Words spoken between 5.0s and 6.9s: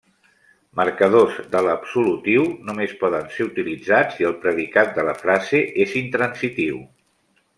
la frase és intransitiu.